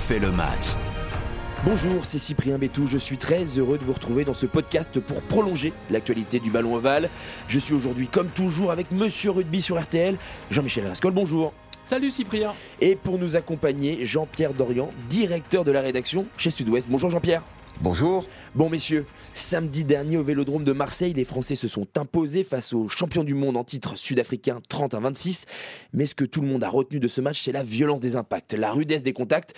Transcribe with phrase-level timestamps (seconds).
[0.00, 0.76] refait le match.
[1.62, 2.86] Bonjour, c'est Cyprien Bétou.
[2.86, 6.74] Je suis très heureux de vous retrouver dans ce podcast pour prolonger l'actualité du ballon
[6.74, 7.10] ovale.
[7.48, 10.16] Je suis aujourd'hui, comme toujours, avec Monsieur Rugby sur RTL,
[10.50, 11.12] Jean-Michel Rascol.
[11.12, 11.52] Bonjour.
[11.84, 12.54] Salut Cyprien.
[12.80, 16.86] Et pour nous accompagner, Jean-Pierre Dorian, directeur de la rédaction chez Sud-Ouest.
[16.88, 17.42] Bonjour Jean-Pierre.
[17.82, 18.26] Bonjour.
[18.54, 22.88] Bon messieurs, samedi dernier au Vélodrome de Marseille, les Français se sont imposés face aux
[22.88, 25.46] champions du monde en titre sud-africain 30 à 26.
[25.94, 28.16] Mais ce que tout le monde a retenu de ce match, c'est la violence des
[28.16, 29.54] impacts, la rudesse des contacts.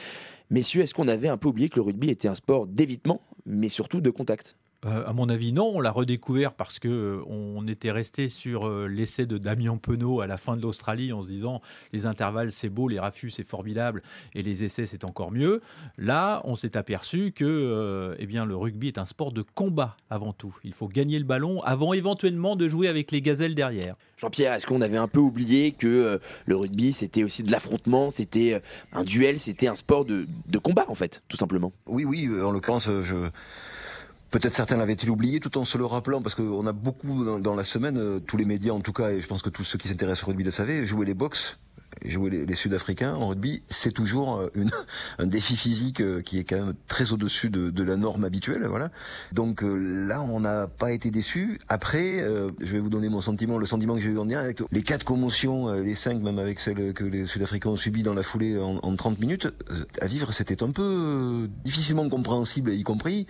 [0.50, 3.68] Messieurs, est-ce qu'on avait un peu oublié que le rugby était un sport d'évitement, mais
[3.68, 4.56] surtout de contact?
[4.84, 5.70] Euh, à mon avis, non.
[5.74, 10.20] On l'a redécouvert parce que euh, on était resté sur euh, l'essai de Damien Penaud
[10.20, 11.60] à la fin de l'Australie en se disant
[11.92, 14.02] les intervalles c'est beau, les raffus c'est formidable
[14.34, 15.60] et les essais c'est encore mieux.
[15.98, 20.32] Là, on s'est aperçu que eh bien le rugby est un sport de combat avant
[20.32, 20.56] tout.
[20.64, 23.94] Il faut gagner le ballon avant éventuellement de jouer avec les gazelles derrière.
[24.16, 28.60] Jean-Pierre, est-ce qu'on avait un peu oublié que le rugby c'était aussi de l'affrontement, c'était
[28.92, 31.72] un duel, c'était un sport de, de combat en fait, tout simplement?
[31.86, 32.28] Oui, oui.
[32.28, 33.30] En l'occurrence, je
[34.32, 37.64] Peut-être certains l'avaient-ils oublié tout en se le rappelant, parce qu'on a beaucoup dans, la
[37.64, 39.88] semaine, euh, tous les médias en tout cas, et je pense que tous ceux qui
[39.88, 41.58] s'intéressent au rugby le savaient, jouer les box,
[42.02, 44.70] jouer les, Sud-Africains en rugby, c'est toujours euh, une,
[45.18, 48.90] un défi physique euh, qui est quand même très au-dessus de, la norme habituelle, voilà.
[49.32, 51.60] Donc là, on n'a pas été déçus.
[51.68, 52.24] Après,
[52.60, 54.62] je vais vous donner mon sentiment, le sentiment que j'ai eu en direct.
[54.70, 58.22] Les quatre commotions, les cinq même avec celles que les Sud-Africains ont subies dans la
[58.22, 59.48] foulée en, en 30 minutes,
[60.00, 63.26] à vivre, c'était un peu difficilement compréhensible, y compris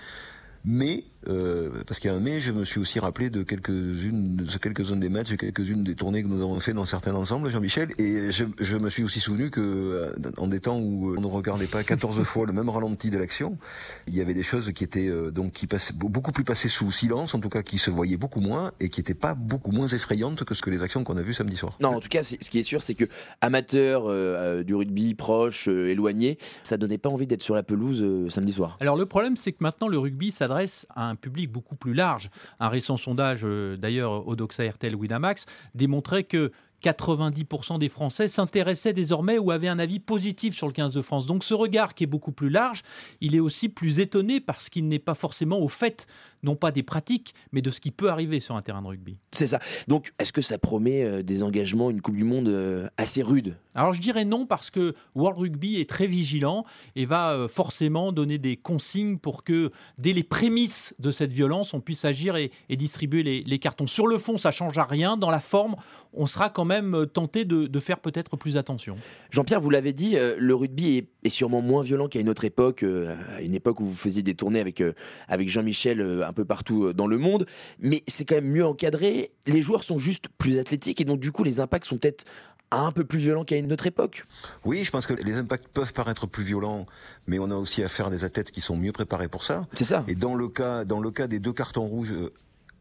[0.65, 4.25] mais euh, parce qu'il y a un mais, je me suis aussi rappelé de quelques-unes,
[4.25, 7.91] de quelques-unes des matchs, quelques-unes des tournées que nous avons fait dans certains ensembles, Jean-Michel,
[7.99, 11.27] et je, je, me suis aussi souvenu que euh, en des temps où on ne
[11.27, 13.59] regardait pas 14 fois le même ralenti de l'action,
[14.07, 16.91] il y avait des choses qui étaient euh, donc qui passaient beaucoup plus passées sous
[16.91, 19.87] silence, en tout cas qui se voyaient beaucoup moins et qui n'étaient pas beaucoup moins
[19.87, 21.77] effrayantes que ce que les actions qu'on a vues samedi soir.
[21.81, 23.05] Non, en tout cas, ce qui est sûr, c'est que
[23.41, 28.77] amateur du rugby proche, éloigné, ça donnait pas envie d'être sur la pelouse samedi soir.
[28.81, 32.31] Alors le problème, c'est que maintenant le rugby s'adresse à un public beaucoup plus large.
[32.61, 36.53] Un récent sondage, euh, d'ailleurs, Odoxa RTL Winamax, démontrait que
[36.83, 41.27] 90% des Français s'intéressaient désormais ou avaient un avis positif sur le 15 de France.
[41.27, 42.83] Donc ce regard qui est beaucoup plus large,
[43.21, 46.07] il est aussi plus étonné parce qu'il n'est pas forcément au fait
[46.43, 49.17] non pas des pratiques, mais de ce qui peut arriver sur un terrain de rugby.
[49.31, 49.61] C'est ça.
[49.89, 53.57] Donc, est-ce que ça promet euh, des engagements, une Coupe du Monde euh, assez rude?
[53.75, 56.65] Alors, je dirais non parce que World Rugby est très vigilant
[56.97, 61.73] et va euh, forcément donner des consignes pour que, dès les prémices de cette violence,
[61.75, 63.87] on puisse agir et, distribuer les, cartons.
[63.87, 65.17] Sur le fond, ça ne change à rien.
[65.17, 65.77] Dans la forme,
[66.13, 68.97] on sera quand même tenté de, faire peut-être plus attention.
[69.31, 72.83] Jean-Pierre, vous l'avez dit, le rugby est, est, sûrement moins violent qu'à une autre époque,
[72.83, 74.83] à une époque où vous faisiez des tournées avec,
[75.29, 77.47] avec Jean-Michel un peu partout euh, dans le monde,
[77.79, 79.31] mais c'est quand même mieux encadré.
[79.47, 82.25] Les joueurs sont juste plus athlétiques et donc du coup les impacts sont peut-être
[82.71, 84.25] un peu plus violents qu'à une autre époque.
[84.65, 86.87] Oui, je pense que les impacts peuvent paraître plus violents,
[87.27, 89.67] mais on a aussi affaire à des athlètes qui sont mieux préparés pour ça.
[89.75, 90.05] C'est ça.
[90.09, 92.15] Et dans le cas, dans le cas des deux cartons rouges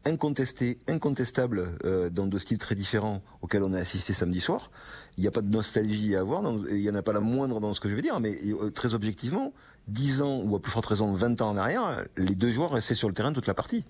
[0.06, 4.70] euh, incontestés, incontestables, euh, dans deux styles très différents auxquels on a assisté samedi soir,
[5.16, 7.60] il n'y a pas de nostalgie à avoir, il n'y en a pas la moindre
[7.60, 8.38] dans ce que je veux dire, mais
[8.74, 9.52] très objectivement,
[9.88, 12.94] 10 ans, ou à plus forte raison 20 ans en arrière, les deux joueurs restaient
[12.94, 13.84] sur le terrain toute la partie.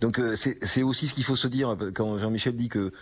[0.00, 2.92] Donc euh, c'est aussi ce qu'il faut se dire quand Jean-Michel dit que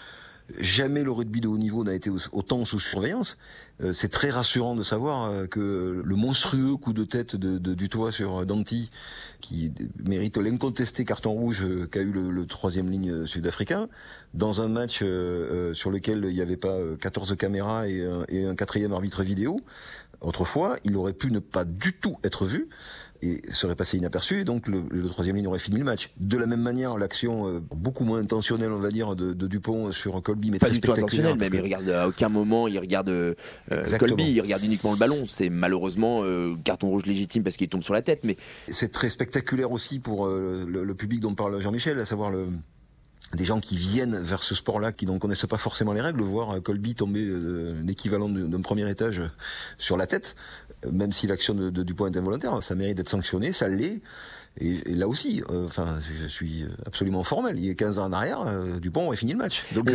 [0.59, 3.39] jamais le rugby de haut niveau n'a été autant sous surveillance.
[3.83, 7.89] Euh, c'est très rassurant de savoir euh, que le monstrueux coup de tête de, du
[7.89, 8.91] toit sur Danti,
[9.41, 13.89] qui mérite l'incontesté carton rouge qu'a eu le, troisième ligne sud-africain,
[14.35, 19.23] dans un match sur lequel il n'y avait pas 14 caméras et un quatrième arbitre
[19.23, 19.61] vidéo,
[20.23, 22.69] Autrefois, il aurait pu ne pas du tout être vu
[23.23, 26.11] et serait passé inaperçu, et donc le, troisième ligne aurait fini le match.
[26.19, 30.21] De la même manière, l'action euh, beaucoup moins intentionnelle, on va dire, de, Dupont sur
[30.23, 33.35] Colby, mais pas du tout intentionnelle, même il regarde à aucun moment, il regarde euh,
[33.99, 35.25] Colby, il regarde uniquement le ballon.
[35.27, 38.37] C'est malheureusement euh, carton rouge légitime parce qu'il tombe sur la tête, mais
[38.69, 42.49] c'est très spectaculaire aussi pour le, le, public dont parle Jean-Michel, à savoir le
[43.35, 46.63] des gens qui viennent vers ce sport-là, qui n'en connaissent pas forcément les règles, voir
[46.63, 49.23] Colby tomber euh, l'équivalent d'un premier étage
[49.79, 50.37] sur la tête,
[50.91, 54.01] même si l'action de, de, Dupont est involontaire, ça mérite d'être sanctionné, ça l'est.
[54.61, 57.59] Et, là aussi, euh, enfin, je suis absolument formel.
[57.59, 59.65] Il y a 15 ans en arrière, euh, Dupont aurait fini le match.
[59.75, 59.91] Donc,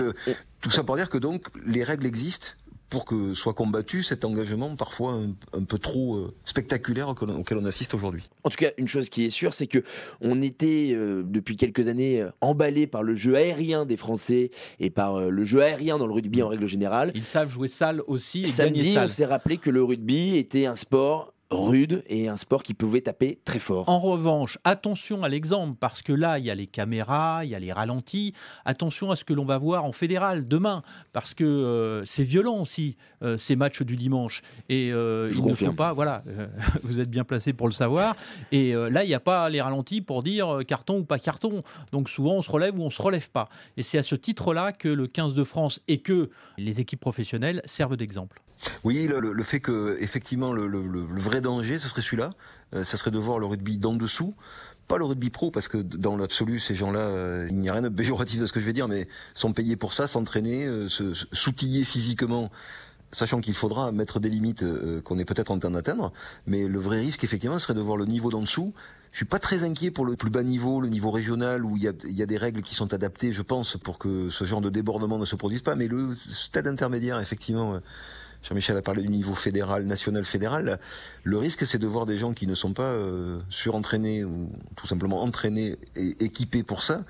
[0.62, 2.50] tout ça pour dire que donc les règles existent
[2.90, 5.20] pour que soit combattu cet engagement parfois
[5.54, 8.30] un, peu trop euh, spectaculaire auquel, on assiste aujourd'hui.
[8.44, 9.84] En tout cas, une chose qui est sûre, c'est que
[10.22, 14.90] on était euh, depuis quelques années euh, emballé par le jeu aérien des Français et
[14.90, 17.12] par le jeu aérien dans le rugby en règle générale.
[17.16, 18.44] Ils savent jouer sale aussi.
[18.44, 22.62] Et Samedi, on s'est rappelé que le rugby était un sport rude et un sport
[22.62, 23.88] qui pouvait taper très fort.
[23.88, 27.56] En revanche, attention à l'exemple, parce que là, il y a les caméras, il y
[27.56, 28.34] a les ralentis.
[28.66, 30.82] Attention à ce que l'on va voir en fédéral demain,
[31.14, 34.42] parce que euh, c'est violent aussi, euh, ces matchs du dimanche.
[34.68, 36.24] Et euh, ils ne font pas, voilà,
[36.84, 38.16] vous êtes bien placé pour le savoir.
[38.52, 41.64] Et là, il n'y a pas les ralentis pour dire carton ou pas carton.
[41.92, 43.48] Donc souvent, on se relève ou on se relève pas.
[43.78, 47.62] Et c'est à ce titre-là que le 15 de France et que les équipes professionnelles
[47.66, 48.42] servent d'exemple.
[48.84, 52.32] Oui, le, fait que effectivement le, vrai danger, ce serait celui-là,
[52.74, 54.36] euh, ce serait de voir le rugby d'en dessous,
[54.88, 57.82] pas le rugby pro, parce que dans l'absolu, ces gens-là, euh, il n'y a rien
[57.82, 60.88] de péjoratif de ce que je vais dire, mais sont payés pour ça, s'entraîner, euh,
[60.90, 62.52] s'outiller physiquement
[63.14, 64.66] sachant qu'il faudra mettre des limites
[65.06, 66.12] qu'on est peut-être en train d'atteindre,
[66.46, 68.74] mais le vrai risque, effectivement, serait de voir le niveau d'en dessous.
[69.14, 71.84] Je suis pas très inquiet pour le plus bas niveau, le niveau régional, où il
[71.84, 75.18] y a, des règles qui sont adaptées, je pense, pour que ce genre de débordement
[75.18, 77.80] ne se produise pas, mais le stade intermédiaire, effectivement
[78.44, 80.80] Jean-Michel a parlé du niveau fédéral, national, fédéral.
[81.24, 84.88] Le risque, c'est de voir des gens qui ne sont pas euh, surentraînés ou tout
[84.88, 87.04] simplement entraînés et équipés pour ça,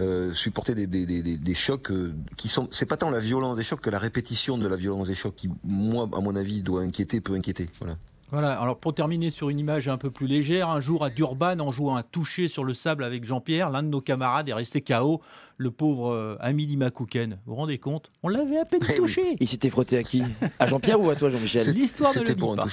[0.00, 2.68] euh, supporter des, des, chocs euh, qui sont.
[2.70, 5.34] C'est pas tant la violence des chocs que la répétition de la violence des chocs
[5.34, 7.68] qui, moi, à mon avis, doit inquiéter, peut inquiéter.
[7.78, 7.96] Voilà.
[8.32, 11.58] Voilà, alors pour terminer sur une image un peu plus légère, un jour à Durban,
[11.58, 14.80] en jouant un toucher sur le sable avec Jean-Pierre, l'un de nos camarades est resté
[14.80, 15.20] KO,
[15.56, 17.38] le pauvre euh, Amélie Makouken.
[17.44, 18.12] Vous vous rendez compte?
[18.22, 19.34] On l'avait à peine eh touché.
[19.40, 20.22] Il s'était frotté à qui?
[20.60, 21.74] À Jean-Pierre ou à toi, Jean-Michel?
[21.74, 22.66] L'histoire ne le dit pas.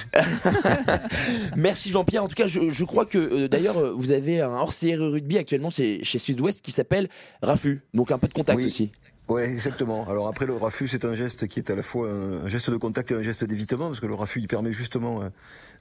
[1.56, 2.22] Merci Jean-Pierre.
[2.22, 5.70] En tout cas, je, crois que euh, d'ailleurs, euh, vous avez un hors-série rugby actuellement
[5.70, 7.08] chez, chez Sud-Ouest qui s'appelle
[7.42, 7.82] Rafu.
[7.94, 8.92] Donc un peu de contact aussi.
[9.28, 10.08] Ouais, exactement.
[10.08, 12.78] Alors après, le raffut, c'est un geste qui est à la fois un geste de
[12.78, 15.28] contact et un geste d'évitement, parce que le raffut, il permet justement euh,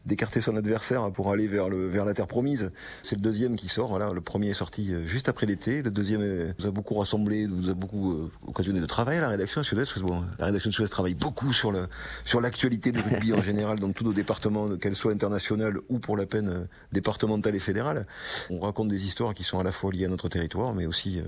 [0.05, 2.71] d'écarter son adversaire pour aller vers le vers la terre promise.
[3.03, 3.87] C'est le deuxième qui sort.
[3.87, 5.81] Voilà, le premier est sorti euh, juste après l'été.
[5.81, 9.29] Le deuxième euh, nous a beaucoup rassemblé, nous a beaucoup occasionné de travailler à la
[9.29, 11.87] rédaction Sud-Est, parce que bon, la rédaction Sud-Est travaille beaucoup sur le
[12.25, 16.17] sur l'actualité du rugby en général dans tous nos départements, qu'elles soient internationales ou pour
[16.17, 18.07] la peine départementales et fédérales.
[18.49, 21.21] On raconte des histoires qui sont à la fois liées à notre territoire, mais aussi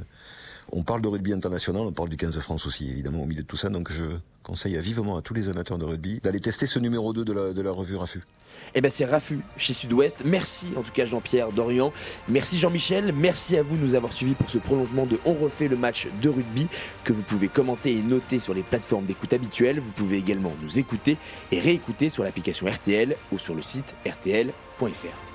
[0.72, 3.42] on parle de rugby international, on parle du 15 de France aussi, évidemment, au milieu
[3.42, 3.70] de tout ça.
[3.70, 4.04] Donc je
[4.44, 7.72] conseille vivement à tous les amateurs de rugby d'aller tester ce numéro 2 de la,
[7.72, 8.24] revue Rafu.
[8.74, 10.24] Eh bien, c'est Rafu chez Sud-Ouest.
[10.26, 11.94] Merci en tout cas Jean-Pierre Dorian.
[12.28, 13.14] Merci Jean-Michel.
[13.14, 16.08] Merci à vous de nous avoir suivis pour ce prolongement de On refait le match
[16.22, 16.68] de rugby
[17.04, 19.80] que vous pouvez commenter et noter sur les plateformes d'écoute habituelles.
[19.80, 21.18] Vous pouvez également nous écouter
[21.52, 25.29] et réécouter sur l'application RTL ou sur le site rtl.fr.